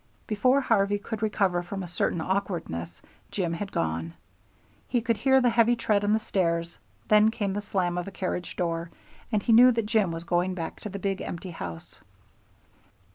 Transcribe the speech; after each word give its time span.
Before 0.25 0.61
Harvey 0.61 0.97
could 0.97 1.21
recover 1.21 1.61
from 1.61 1.83
a 1.83 1.87
certain 1.87 2.21
awkwardness, 2.21 3.03
Jim 3.29 3.53
had 3.53 3.71
gone. 3.71 4.15
He 4.87 4.99
could 4.99 5.17
hear 5.17 5.39
the 5.39 5.51
heavy 5.51 5.75
tread 5.75 6.03
on 6.03 6.11
the 6.13 6.19
stairs. 6.19 6.79
Then 7.07 7.29
came 7.29 7.53
the 7.53 7.61
slam 7.61 7.99
of 7.99 8.07
a 8.07 8.11
carriage 8.11 8.55
door, 8.55 8.89
and 9.31 9.43
he 9.43 9.53
knew 9.53 9.71
that 9.73 9.85
Jim 9.85 10.11
was 10.11 10.23
going 10.23 10.55
back 10.55 10.79
to 10.79 10.89
the 10.89 10.97
big, 10.97 11.21
empty 11.21 11.51
house. 11.51 11.99